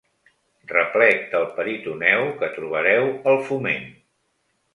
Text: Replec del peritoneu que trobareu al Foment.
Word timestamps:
Replec 0.69 1.21
del 1.33 1.45
peritoneu 1.59 2.25
que 2.41 2.49
trobareu 2.57 3.11
al 3.35 3.39
Foment. 3.53 3.87